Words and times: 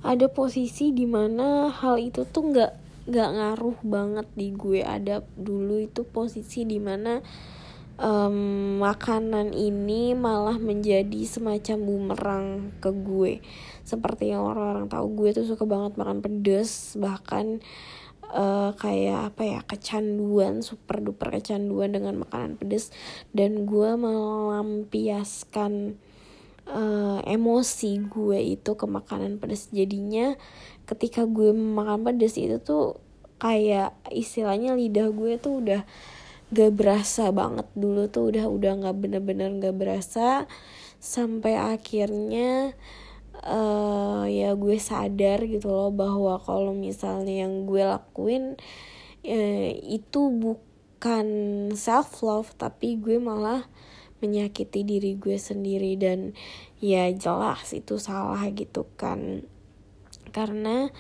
ada 0.02 0.26
posisi 0.30 0.90
di 0.90 1.06
mana 1.06 1.70
hal 1.70 2.02
itu 2.02 2.26
tuh 2.26 2.50
nggak 2.50 2.85
gak 3.06 3.30
ngaruh 3.38 3.78
banget 3.86 4.28
di 4.34 4.50
gue. 4.54 4.82
Ada 4.82 5.22
dulu 5.38 5.78
itu 5.82 6.02
posisi 6.06 6.66
di 6.66 6.82
mana 6.82 7.22
um, 8.00 8.80
makanan 8.82 9.54
ini 9.56 10.14
malah 10.18 10.58
menjadi 10.60 11.26
semacam 11.26 11.86
bumerang 11.86 12.72
ke 12.82 12.92
gue. 12.92 13.42
Seperti 13.86 14.30
yang 14.34 14.42
orang-orang 14.44 14.90
tahu 14.90 15.08
gue 15.16 15.34
tuh 15.38 15.46
suka 15.46 15.66
banget 15.70 15.98
makan 16.00 16.22
pedes 16.26 16.98
bahkan 17.00 17.60
uh, 18.34 18.74
kayak 18.76 19.34
apa 19.34 19.44
ya 19.46 19.62
kecanduan 19.64 20.62
super 20.66 21.02
duper 21.02 21.30
kecanduan 21.40 21.92
dengan 21.94 22.18
makanan 22.26 22.58
pedes. 22.58 22.92
Dan 23.32 23.66
gue 23.70 23.96
melampiaskan 23.96 25.96
uh, 26.70 27.20
emosi 27.26 27.92
gue 28.10 28.40
itu 28.58 28.72
ke 28.74 28.86
makanan 28.90 29.38
pedas 29.38 29.70
jadinya 29.70 30.34
ketika 30.86 31.26
gue 31.26 31.52
makan 31.52 32.06
pedas 32.06 32.38
itu 32.38 32.62
tuh 32.62 33.02
kayak 33.42 33.94
istilahnya 34.14 34.78
lidah 34.78 35.12
gue 35.12 35.38
tuh 35.38 35.62
udah 35.62 35.82
gak 36.54 36.72
berasa 36.78 37.34
banget. 37.34 37.68
Dulu 37.74 38.08
tuh 38.10 38.32
udah 38.32 38.46
udah 38.48 38.72
nggak 38.86 38.98
bener-bener 38.98 39.50
gak 39.60 39.76
berasa. 39.76 40.46
Sampai 41.02 41.58
akhirnya 41.58 42.74
uh, 43.46 44.26
ya 44.26 44.54
gue 44.56 44.78
sadar 44.80 45.46
gitu 45.46 45.70
loh 45.70 45.92
bahwa 45.92 46.40
kalau 46.42 46.72
misalnya 46.74 47.46
yang 47.46 47.70
gue 47.70 47.84
lakuin 47.84 48.58
uh, 49.26 49.70
itu 49.86 50.22
bukan 50.32 51.28
self 51.76 52.24
love 52.24 52.50
tapi 52.56 52.98
gue 52.98 53.18
malah 53.22 53.68
menyakiti 54.24 54.86
diri 54.86 55.18
gue 55.18 55.36
sendiri. 55.36 55.98
Dan 55.98 56.38
ya 56.80 57.10
jelas 57.12 57.74
itu 57.74 57.98
salah 57.98 58.42
gitu 58.54 58.86
kan 58.96 59.46
karena 60.36 60.92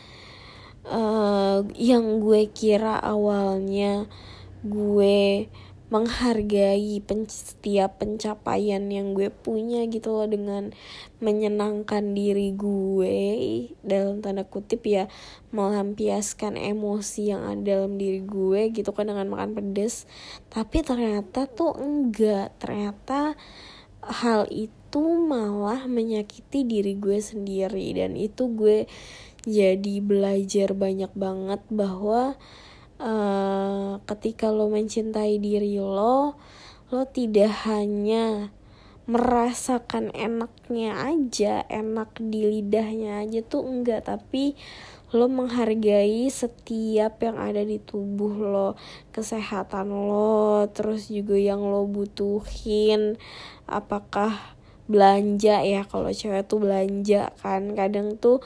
uh, 0.87 1.67
yang 1.75 2.23
gue 2.23 2.47
kira 2.55 2.95
awalnya 2.95 4.07
gue 4.63 5.51
menghargai 5.85 6.97
pen 7.05 7.29
setiap 7.29 8.01
pencapaian 8.01 8.81
yang 8.89 9.13
gue 9.13 9.29
punya 9.29 9.85
gitu 9.85 10.17
loh 10.17 10.25
dengan 10.25 10.73
menyenangkan 11.21 12.17
diri 12.17 12.57
gue 12.57 13.17
dalam 13.85 14.17
tanda 14.25 14.49
kutip 14.49 14.81
ya 14.81 15.05
melampiaskan 15.53 16.57
emosi 16.57 17.29
yang 17.29 17.45
ada 17.45 17.77
dalam 17.85 18.01
diri 18.01 18.25
gue 18.25 18.73
gitu 18.73 18.89
kan 18.97 19.13
dengan 19.13 19.29
makan 19.29 19.53
pedes. 19.53 20.09
Tapi 20.49 20.81
ternyata 20.81 21.45
tuh 21.45 21.77
enggak. 21.77 22.57
Ternyata 22.57 23.37
hal 24.01 24.49
itu 24.49 24.84
malah 25.01 25.89
menyakiti 25.89 26.63
diri 26.63 26.95
gue 26.95 27.19
sendiri. 27.19 27.95
Dan 27.97 28.13
itu 28.19 28.51
gue 28.51 28.85
jadi 29.45 29.95
belajar 30.01 30.73
banyak 30.73 31.13
banget 31.13 31.61
bahwa 31.69 32.35
uh, 32.99 34.01
ketika 34.09 34.49
lo 34.49 34.67
mencintai 34.73 35.37
diri 35.37 35.77
lo 35.77 36.35
lo 36.93 37.03
tidak 37.09 37.65
hanya 37.65 38.49
merasakan 39.05 40.09
enaknya 40.17 40.97
aja 40.97 41.61
enak 41.69 42.17
di 42.17 42.41
lidahnya 42.41 43.21
aja 43.21 43.45
tuh 43.45 43.61
enggak 43.61 44.09
tapi 44.09 44.57
lo 45.13 45.29
menghargai 45.29 46.25
setiap 46.27 47.21
yang 47.21 47.37
ada 47.37 47.61
di 47.61 47.77
tubuh 47.77 48.33
lo 48.33 48.69
kesehatan 49.13 49.93
lo 49.93 50.65
terus 50.73 51.07
juga 51.13 51.37
yang 51.37 51.61
lo 51.61 51.85
butuhin. 51.85 53.21
Apakah 53.69 54.54
belanja 54.85 55.65
ya 55.65 55.81
kalau 55.85 56.09
cewek 56.13 56.45
tuh 56.45 56.61
belanja 56.61 57.33
kan. 57.41 57.73
Kadang 57.73 58.17
tuh 58.17 58.41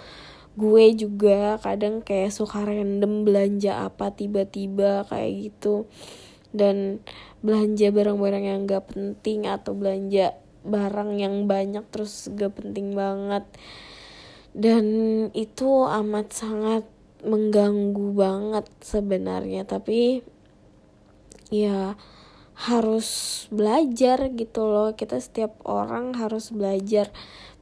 gue 0.60 0.86
juga 0.92 1.56
kadang 1.64 2.04
kayak 2.04 2.36
suka 2.36 2.68
random 2.68 3.24
belanja 3.24 3.88
apa 3.88 4.12
tiba-tiba 4.12 5.08
kayak 5.08 5.52
gitu. 5.52 5.88
Dan 6.50 7.04
belanja 7.46 7.94
barang-barang 7.94 8.44
yang 8.44 8.60
gak 8.66 8.92
penting 8.92 9.46
atau 9.46 9.78
belanja 9.78 10.36
barang 10.66 11.16
yang 11.16 11.48
banyak 11.48 11.86
terus 11.94 12.28
gak 12.34 12.58
penting 12.60 12.98
banget. 12.98 13.46
Dan 14.52 14.86
itu 15.38 15.86
amat 15.86 16.34
sangat 16.34 16.84
mengganggu 17.24 18.16
banget 18.18 18.66
sebenarnya. 18.82 19.64
Tapi 19.64 20.26
ya 21.54 21.94
harus 22.60 23.08
belajar 23.48 24.28
gitu 24.36 24.68
loh. 24.68 24.92
Kita 24.92 25.16
setiap 25.16 25.56
orang 25.64 26.12
harus 26.20 26.52
belajar 26.52 27.08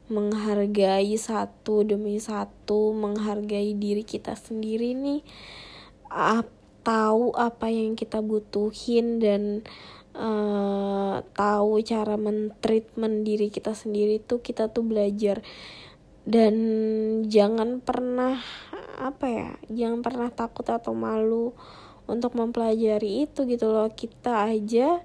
menghargai 0.08 1.14
satu 1.20 1.84
demi 1.84 2.18
satu 2.18 2.96
menghargai 2.96 3.76
diri 3.76 4.08
kita 4.08 4.40
sendiri 4.40 4.96
nih 4.96 5.20
uh, 6.08 6.48
tahu 6.80 7.36
apa 7.36 7.68
yang 7.68 8.00
kita 8.00 8.24
butuhin 8.24 9.20
dan 9.20 9.68
uh, 10.16 11.20
tahu 11.36 11.84
cara 11.84 12.16
mentreatment 12.16 13.28
diri 13.28 13.52
kita 13.52 13.76
sendiri 13.76 14.24
tuh 14.24 14.40
kita 14.42 14.72
tuh 14.72 14.88
belajar. 14.88 15.44
Dan 16.28 16.56
jangan 17.32 17.80
pernah 17.80 18.36
apa 19.00 19.26
ya 19.32 19.50
jangan 19.72 20.04
pernah 20.04 20.28
takut 20.28 20.68
atau 20.68 20.92
malu 20.92 21.56
untuk 22.08 22.34
mempelajari 22.34 23.28
itu 23.28 23.44
gitu 23.46 23.70
loh. 23.70 23.92
Kita 23.92 24.50
aja 24.50 25.04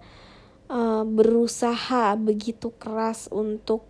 uh, 0.70 1.04
berusaha 1.04 2.16
begitu 2.16 2.72
keras 2.78 3.28
untuk 3.28 3.84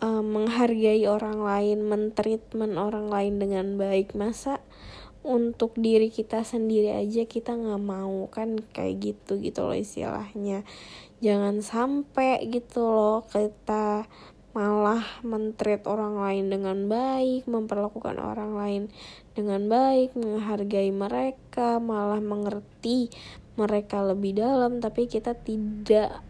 uh, 0.00 0.24
menghargai 0.24 1.04
orang 1.06 1.38
lain, 1.44 1.86
mentreatment 1.86 2.74
orang 2.80 3.12
lain 3.12 3.38
dengan 3.38 3.76
baik. 3.76 4.16
Masa 4.16 4.64
untuk 5.26 5.74
diri 5.74 6.08
kita 6.08 6.46
sendiri 6.46 6.96
aja 6.96 7.28
kita 7.28 7.54
nggak 7.54 7.82
mau 7.84 8.26
kan? 8.32 8.58
Kayak 8.72 8.94
gitu 9.14 9.38
gitu 9.38 9.60
loh 9.68 9.76
istilahnya. 9.76 10.64
Jangan 11.20 11.60
sampai 11.64 12.44
gitu 12.48 12.84
loh 12.84 13.24
kita 13.28 14.08
malah 14.56 15.04
mentreat 15.20 15.84
orang 15.84 16.16
lain 16.16 16.48
dengan 16.48 16.88
baik, 16.88 17.44
memperlakukan 17.44 18.16
orang 18.16 18.56
lain 18.56 18.82
dengan 19.36 19.68
baik, 19.68 20.16
menghargai 20.16 20.88
mereka, 20.88 21.76
malah 21.76 22.24
mengerti 22.24 23.12
mereka 23.60 24.00
lebih 24.00 24.40
dalam, 24.40 24.80
tapi 24.80 25.04
kita 25.04 25.36
tidak 25.36 26.24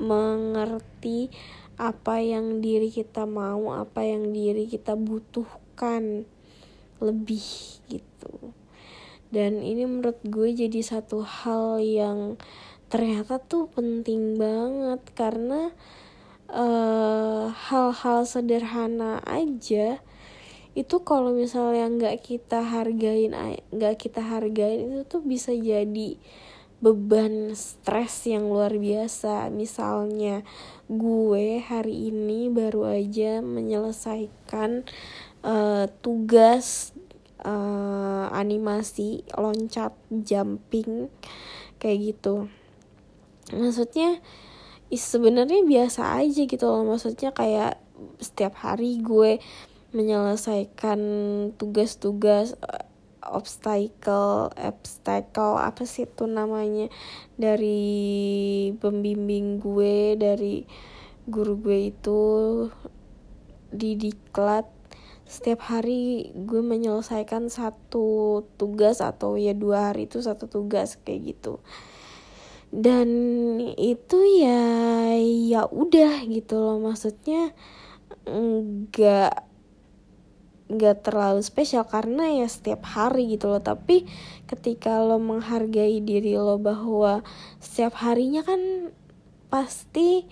mengerti 0.00 1.28
apa 1.76 2.24
yang 2.24 2.64
diri 2.64 2.88
kita 2.88 3.28
mau, 3.28 3.76
apa 3.76 4.00
yang 4.00 4.32
diri 4.32 4.64
kita 4.64 4.96
butuhkan 4.96 6.24
lebih 7.04 7.44
gitu. 7.92 8.56
Dan 9.28 9.60
ini 9.60 9.84
menurut 9.84 10.18
gue 10.24 10.56
jadi 10.56 10.80
satu 10.80 11.20
hal 11.20 11.84
yang 11.84 12.40
ternyata 12.88 13.36
tuh 13.36 13.68
penting 13.68 14.40
banget 14.40 15.04
karena 15.12 15.76
Eh, 16.48 17.44
hal-hal 17.52 18.24
uh, 18.24 18.24
sederhana 18.24 19.20
aja 19.28 20.00
itu 20.78 21.02
kalau 21.02 21.34
misalnya 21.34 21.90
nggak 21.90 22.22
kita 22.22 22.62
hargain 22.62 23.34
nggak 23.74 23.96
kita 23.98 24.22
hargain 24.22 24.94
itu 24.94 25.02
tuh 25.10 25.26
bisa 25.26 25.50
jadi 25.50 26.14
beban 26.78 27.58
stres 27.58 28.30
yang 28.30 28.46
luar 28.46 28.78
biasa. 28.78 29.50
Misalnya 29.50 30.46
gue 30.86 31.58
hari 31.58 32.14
ini 32.14 32.46
baru 32.46 32.94
aja 32.94 33.42
menyelesaikan 33.42 34.86
uh, 35.42 35.90
tugas 35.98 36.94
uh, 37.42 38.30
animasi 38.30 39.26
loncat 39.34 39.90
jumping 40.14 41.10
kayak 41.82 42.14
gitu. 42.14 42.46
Maksudnya 43.50 44.22
sebenarnya 44.94 45.66
biasa 45.66 46.22
aja 46.22 46.42
gitu 46.46 46.62
loh. 46.62 46.86
Maksudnya 46.86 47.34
kayak 47.34 47.82
setiap 48.22 48.54
hari 48.62 49.02
gue 49.02 49.42
menyelesaikan 49.92 51.00
tugas-tugas 51.56 52.54
uh, 52.60 52.84
obstacle 53.24 54.52
obstacle 54.56 55.56
apa 55.60 55.84
sih 55.84 56.08
itu 56.08 56.24
namanya? 56.28 56.92
Dari 57.36 58.72
pembimbing 58.76 59.60
gue 59.60 60.16
dari 60.16 60.64
guru 61.28 61.60
gue 61.60 61.92
itu 61.92 62.20
di 63.68 64.00
diklat 64.00 64.64
setiap 65.28 65.60
hari 65.68 66.32
gue 66.32 66.64
menyelesaikan 66.64 67.52
satu 67.52 68.40
tugas 68.56 69.04
atau 69.04 69.36
ya 69.36 69.52
dua 69.52 69.92
hari 69.92 70.08
itu 70.08 70.24
satu 70.24 70.48
tugas 70.48 70.96
kayak 71.04 71.36
gitu. 71.36 71.60
Dan 72.68 73.08
itu 73.76 74.18
ya 74.40 75.16
ya 75.20 75.62
udah 75.68 76.24
gitu 76.28 76.56
loh. 76.56 76.80
Maksudnya 76.80 77.52
nggak 78.24 79.47
nggak 80.68 81.08
terlalu 81.08 81.40
spesial 81.40 81.88
karena 81.88 82.44
ya 82.44 82.48
setiap 82.48 82.84
hari 82.84 83.36
gitu 83.36 83.48
loh. 83.48 83.64
Tapi 83.64 84.04
ketika 84.44 85.00
lo 85.00 85.16
menghargai 85.16 86.00
diri 86.04 86.36
lo 86.36 86.60
bahwa 86.60 87.24
setiap 87.60 87.96
harinya 88.04 88.44
kan 88.44 88.92
pasti 89.48 90.28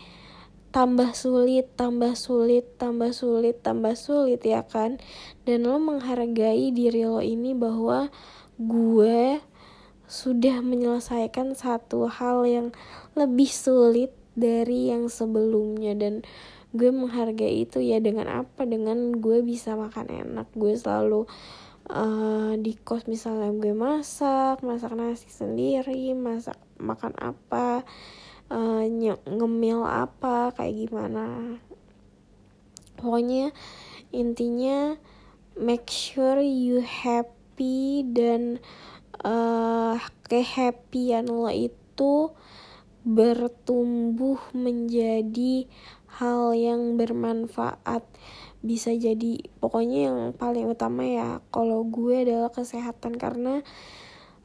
tambah 0.77 1.17
sulit, 1.17 1.73
tambah 1.73 2.13
sulit, 2.13 2.77
tambah 2.77 3.17
sulit, 3.17 3.65
tambah 3.65 3.97
sulit 3.97 4.45
ya 4.45 4.61
kan? 4.69 5.01
Dan 5.49 5.65
lo 5.65 5.81
menghargai 5.81 6.69
diri 6.69 7.09
lo 7.09 7.25
ini 7.25 7.57
bahwa 7.57 8.13
gue 8.61 9.41
sudah 10.07 10.61
menyelesaikan 10.63 11.57
satu 11.57 12.07
hal 12.13 12.45
yang 12.45 12.69
lebih 13.17 13.49
sulit 13.49 14.13
dari 14.37 14.93
yang 14.93 15.09
sebelumnya. 15.09 15.97
Dan 15.97 16.23
gue 16.77 16.93
menghargai 16.93 17.65
itu 17.65 17.81
ya 17.81 17.99
dengan 17.99 18.45
apa? 18.45 18.69
Dengan 18.69 19.17
gue 19.19 19.41
bisa 19.41 19.75
makan 19.75 20.07
enak. 20.13 20.53
Gue 20.53 20.77
selalu 20.77 21.25
uh, 21.91 22.53
di 22.61 22.77
kos 22.77 23.09
misalnya 23.09 23.51
gue 23.57 23.75
masak 23.75 24.63
masak 24.63 24.95
nasi 24.95 25.31
sendiri 25.31 26.15
masak 26.15 26.59
makan 26.77 27.15
apa 27.19 27.87
uh, 28.51 28.85
ngemil 29.27 29.83
apa 29.87 30.55
kayak 30.55 30.87
gimana. 30.87 31.59
Pokoknya 32.97 33.53
intinya 34.15 34.97
make 35.57 35.89
sure 35.89 36.41
you 36.41 36.81
happy 36.81 38.05
dan 38.05 38.61
uh, 39.25 40.01
kehappyan 40.29 41.29
lo 41.29 41.49
itu 41.53 42.33
bertumbuh 43.07 44.43
menjadi 44.51 45.71
hal 46.17 46.57
yang 46.57 46.97
bermanfaat 46.97 48.03
bisa 48.65 48.91
jadi. 48.97 49.45
Pokoknya 49.61 50.11
yang 50.11 50.19
paling 50.33 50.67
utama 50.67 51.05
ya 51.05 51.45
kalau 51.53 51.85
gue 51.85 52.25
adalah 52.25 52.51
kesehatan. 52.51 53.21
Karena 53.21 53.61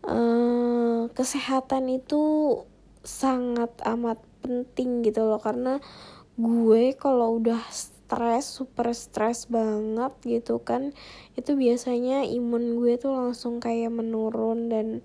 uh, 0.05 1.07
kesehatan 1.15 1.87
itu 1.89 2.55
sangat 3.01 3.71
amat 3.87 4.19
penting 4.43 5.01
gitu 5.07 5.23
loh. 5.23 5.39
Karena 5.39 5.79
gue 6.35 6.95
kalau 6.99 7.39
udah 7.39 7.59
stres 7.71 8.43
super 8.59 8.91
stres 8.91 9.47
banget 9.47 10.11
gitu 10.27 10.59
kan 10.59 10.91
itu 11.39 11.55
biasanya 11.55 12.27
imun 12.27 12.75
gue 12.75 12.99
tuh 12.99 13.15
langsung 13.15 13.63
kayak 13.63 13.87
menurun 13.87 14.67
dan 14.67 14.99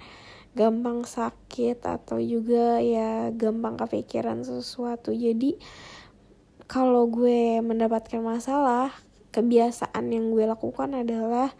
gampang 0.57 1.07
sakit 1.07 1.85
atau 1.87 2.17
juga 2.19 2.81
ya 2.81 3.31
gampang 3.31 3.77
kepikiran 3.77 4.41
sesuatu. 4.41 5.13
Jadi 5.13 5.61
kalau 6.67 7.07
gue 7.07 7.63
mendapatkan 7.63 8.19
masalah 8.23 8.91
kebiasaan 9.31 10.11
yang 10.11 10.35
gue 10.35 10.47
lakukan 10.47 10.95
adalah 10.95 11.55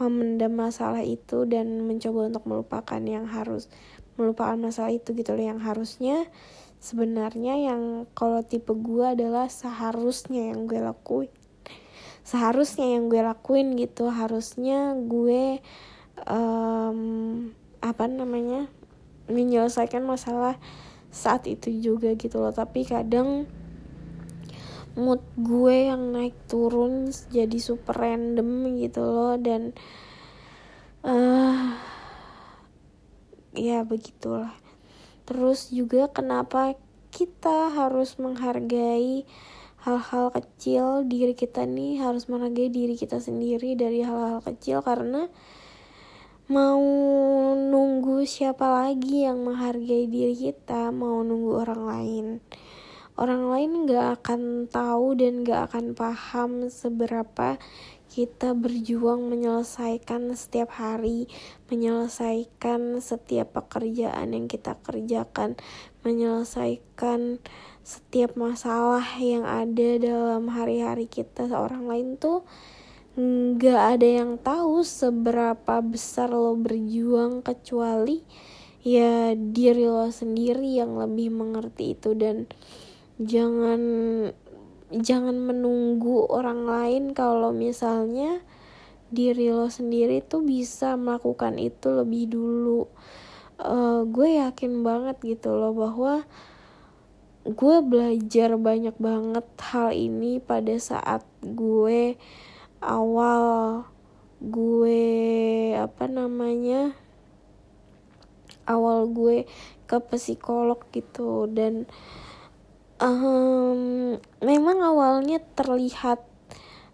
memendam 0.00 0.56
masalah 0.56 1.04
itu 1.04 1.44
dan 1.44 1.84
mencoba 1.84 2.32
untuk 2.32 2.44
melupakan 2.48 3.00
yang 3.04 3.28
harus 3.28 3.68
melupakan 4.16 4.56
masalah 4.56 4.92
itu 4.92 5.12
gitu 5.12 5.36
loh. 5.36 5.44
Yang 5.44 5.60
harusnya 5.64 6.16
sebenarnya 6.80 7.60
yang 7.60 8.08
kalau 8.16 8.40
tipe 8.40 8.72
gue 8.72 9.16
adalah 9.16 9.48
seharusnya 9.52 10.52
yang 10.52 10.64
gue 10.64 10.80
lakuin 10.80 11.32
seharusnya 12.24 12.96
yang 12.96 13.10
gue 13.10 13.20
lakuin 13.20 13.74
gitu. 13.76 14.08
Harusnya 14.08 14.94
gue 14.96 15.58
um, 16.28 17.00
apa 17.80 18.04
namanya 18.06 18.68
menyelesaikan 19.30 20.04
masalah 20.04 20.60
saat 21.10 21.48
itu 21.48 21.72
juga 21.74 22.14
gitu 22.14 22.38
loh. 22.38 22.54
Tapi 22.54 22.86
kadang 22.86 23.50
mood 24.98 25.22
gue 25.38 25.92
yang 25.92 26.14
naik 26.14 26.34
turun 26.50 27.10
jadi 27.30 27.58
super 27.58 27.94
random 27.94 28.78
gitu 28.78 29.02
loh. 29.02 29.34
Dan 29.36 29.74
uh, 31.04 31.76
ya 33.54 33.82
begitulah. 33.86 34.54
Terus 35.26 35.70
juga 35.70 36.10
kenapa 36.10 36.74
kita 37.10 37.70
harus 37.70 38.18
menghargai 38.18 39.26
hal-hal 39.82 40.34
kecil? 40.34 41.06
Diri 41.06 41.38
kita 41.38 41.66
nih 41.66 42.02
harus 42.02 42.26
menghargai 42.26 42.70
diri 42.70 42.98
kita 42.98 43.22
sendiri 43.22 43.78
dari 43.78 44.02
hal-hal 44.02 44.42
kecil 44.42 44.82
karena 44.82 45.30
mau 46.50 46.82
nunggu 47.54 48.26
siapa 48.26 48.66
lagi 48.66 49.22
yang 49.22 49.46
menghargai 49.46 50.10
diri 50.10 50.34
kita 50.34 50.90
mau 50.90 51.22
nunggu 51.22 51.62
orang 51.62 51.82
lain 51.86 52.26
orang 53.20 53.52
lain 53.52 53.72
gak 53.84 54.24
akan 54.24 54.64
tahu 54.72 55.12
dan 55.20 55.44
gak 55.44 55.68
akan 55.68 55.92
paham 55.92 56.72
seberapa 56.72 57.60
kita 58.10 58.58
berjuang 58.58 59.30
menyelesaikan 59.30 60.34
setiap 60.34 60.74
hari, 60.74 61.30
menyelesaikan 61.70 62.98
setiap 62.98 63.54
pekerjaan 63.54 64.34
yang 64.34 64.50
kita 64.50 64.74
kerjakan, 64.82 65.54
menyelesaikan 66.02 67.38
setiap 67.86 68.34
masalah 68.34 69.04
yang 69.22 69.46
ada 69.46 70.00
dalam 70.02 70.50
hari-hari 70.50 71.06
kita. 71.06 71.46
Seorang 71.46 71.86
lain 71.86 72.18
tuh 72.18 72.42
nggak 73.20 73.82
ada 74.00 74.08
yang 74.08 74.42
tahu 74.42 74.82
seberapa 74.82 75.78
besar 75.82 76.34
lo 76.34 76.54
berjuang 76.54 77.42
kecuali 77.42 78.22
ya 78.80 79.34
diri 79.34 79.84
lo 79.84 80.08
sendiri 80.08 80.78
yang 80.78 80.96
lebih 80.96 81.28
mengerti 81.28 81.98
itu 81.98 82.16
dan 82.16 82.48
jangan 83.20 83.82
jangan 84.90 85.36
menunggu 85.38 86.26
orang 86.26 86.66
lain 86.66 87.04
kalau 87.12 87.52
misalnya 87.52 88.40
diri 89.10 89.50
lo 89.50 89.66
sendiri 89.66 90.22
tuh 90.22 90.46
bisa 90.46 90.94
melakukan 90.94 91.58
itu 91.58 91.90
lebih 91.90 92.30
dulu. 92.30 92.86
Uh, 93.60 94.08
gue 94.08 94.40
yakin 94.40 94.80
banget 94.80 95.20
gitu 95.20 95.52
loh 95.52 95.76
bahwa 95.76 96.24
gue 97.44 97.76
belajar 97.84 98.56
banyak 98.56 98.96
banget 98.96 99.46
hal 99.60 99.92
ini 99.92 100.40
pada 100.40 100.72
saat 100.80 101.26
gue 101.44 102.16
awal 102.80 103.84
gue 104.40 105.04
apa 105.76 106.08
namanya 106.08 106.96
awal 108.64 109.10
gue 109.10 109.44
ke 109.84 109.98
psikolog 110.08 110.80
gitu. 110.94 111.50
Dan 111.50 111.90
um, 113.00 114.16
memang 114.44 114.78
awalnya 114.84 115.40
terlihat 115.56 116.22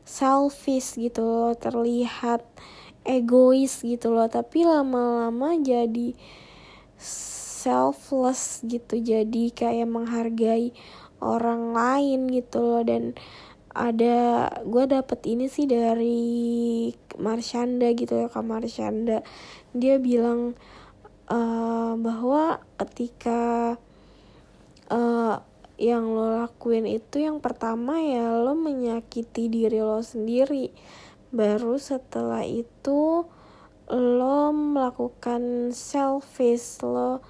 selfish 0.07 0.95
gitu 0.95 1.27
loh 1.27 1.53
terlihat 1.59 2.47
egois 3.03 3.83
gitu 3.83 4.15
loh 4.15 4.31
tapi 4.31 4.63
lama-lama 4.63 5.59
jadi 5.59 6.15
selfless 7.67 8.63
gitu 8.63 9.03
jadi 9.03 9.45
kayak 9.51 9.91
menghargai 9.91 10.71
orang 11.21 11.75
lain 11.75 12.31
gitu 12.31 12.63
loh. 12.63 12.83
Dan 12.87 13.17
ada 13.77 14.49
gue 14.65 14.85
dapet 14.89 15.21
ini 15.29 15.51
sih 15.51 15.69
dari 15.69 16.89
Marshanda 17.21 17.91
gitu 17.93 18.15
ya 18.15 18.29
kak 18.31 18.47
Marshanda. 18.47 19.27
Dia 19.77 20.01
bilang 20.01 20.57
uh, 21.29 21.93
bahwa 21.99 22.63
ketika 22.81 23.75
uh, 24.89 25.37
yang 25.76 26.16
lo 26.16 26.40
lakuin 26.40 26.88
itu 26.88 27.21
yang 27.21 27.45
pertama 27.45 28.00
ya 28.00 28.33
lo 28.33 28.56
menyakiti 28.56 29.52
diri 29.52 29.80
lo 29.80 30.00
sendiri. 30.00 30.73
Baru 31.33 31.76
setelah 31.76 32.45
itu 32.49 33.28
lo 33.92 34.40
melakukan 34.50 35.71
selfish 35.71 36.80
lo 36.83 37.21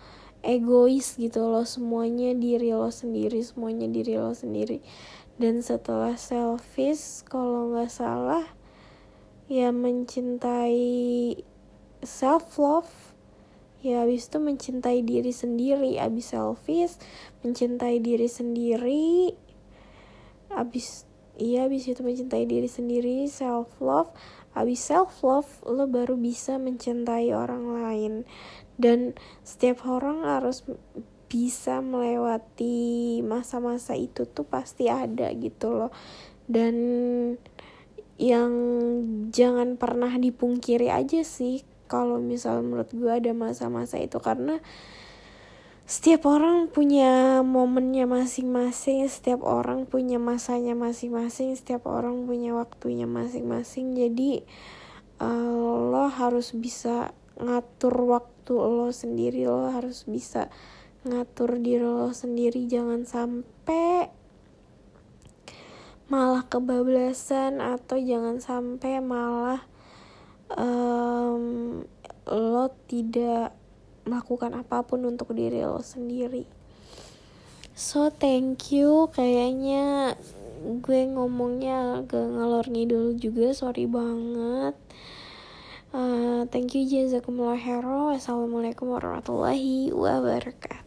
egois 0.46 1.18
gitu 1.18 1.50
lo 1.50 1.66
semuanya 1.66 2.32
diri 2.32 2.70
lo 2.70 2.88
sendiri 2.88 3.42
semuanya 3.42 3.90
diri 3.90 4.14
lo 4.14 4.30
sendiri. 4.30 4.78
Dan 5.36 5.60
setelah 5.60 6.14
selfish 6.16 7.26
kalau 7.26 7.74
nggak 7.74 7.90
salah 7.90 8.46
ya 9.46 9.74
mencintai 9.74 11.38
self 12.02 12.58
love 12.62 13.05
ya 13.86 14.02
habis 14.02 14.26
itu 14.26 14.42
mencintai 14.42 15.06
diri 15.06 15.30
sendiri 15.30 16.02
habis 16.02 16.34
selfish 16.34 16.98
mencintai 17.46 18.02
diri 18.02 18.26
sendiri 18.26 19.32
habis 20.50 21.06
iya 21.38 21.70
habis 21.70 21.86
itu 21.86 22.02
mencintai 22.02 22.50
diri 22.50 22.66
sendiri 22.66 23.30
self 23.30 23.70
love 23.78 24.10
habis 24.56 24.80
self 24.80 25.20
love 25.20 25.52
lo 25.68 25.84
baru 25.84 26.16
bisa 26.16 26.56
mencintai 26.56 27.28
orang 27.36 27.76
lain. 27.76 28.12
Dan 28.80 29.12
setiap 29.44 29.84
orang 29.84 30.24
harus 30.24 30.64
bisa 31.28 31.84
melewati 31.84 33.20
masa-masa 33.20 33.92
itu 33.92 34.24
tuh 34.24 34.48
pasti 34.48 34.88
ada 34.88 35.28
gitu 35.36 35.76
loh. 35.76 35.92
Dan 36.48 36.74
yang 38.16 38.52
jangan 39.28 39.76
pernah 39.76 40.16
dipungkiri 40.16 40.88
aja 40.88 41.20
sih 41.20 41.60
kalau 41.86 42.18
misal 42.18 42.62
menurut 42.62 42.90
gue 42.90 43.08
ada 43.08 43.32
masa-masa 43.32 43.98
itu 43.98 44.18
karena 44.18 44.60
setiap 45.86 46.26
orang 46.26 46.66
punya 46.66 47.46
momennya 47.46 48.10
masing-masing 48.10 49.06
setiap 49.06 49.46
orang 49.46 49.86
punya 49.86 50.18
masanya 50.18 50.74
masing-masing 50.74 51.54
setiap 51.54 51.86
orang 51.86 52.26
punya 52.26 52.58
waktunya 52.58 53.06
masing-masing. 53.06 53.94
Jadi 53.94 54.42
uh, 55.22 55.86
lo 55.86 56.10
harus 56.10 56.58
bisa 56.58 57.14
ngatur 57.38 57.94
waktu 58.02 58.54
lo 58.58 58.90
sendiri 58.90 59.46
lo 59.46 59.70
harus 59.70 60.10
bisa 60.10 60.50
ngatur 61.06 61.62
diri 61.62 61.86
lo 61.86 62.10
sendiri. 62.10 62.66
Jangan 62.66 63.06
sampai 63.06 64.10
malah 66.10 66.46
kebablasan 66.50 67.62
atau 67.62 67.98
jangan 67.98 68.42
sampai 68.42 69.02
malah 69.02 69.62
um, 70.54 70.85
tidak 72.86 73.52
melakukan 74.06 74.54
apa 74.54 74.86
pun 74.86 75.02
untuk 75.04 75.34
diri 75.34 75.66
lo 75.66 75.82
sendiri. 75.82 76.46
So 77.76 78.08
thank 78.08 78.72
you. 78.72 79.10
Kayaknya 79.12 80.16
gue 80.80 81.00
ngomongnya 81.12 82.00
agak 82.00 82.24
ngalor 82.24 82.66
ngidul 82.70 83.18
juga 83.20 83.52
sorry 83.52 83.84
banget. 83.84 84.78
Uh, 85.92 86.48
thank 86.48 86.72
you 86.72 86.86
jazakumullah 86.86 87.58
khairan. 87.58 88.16
Wassalamualaikum 88.16 88.94
warahmatullahi 88.94 89.92
wabarakatuh 89.92 90.85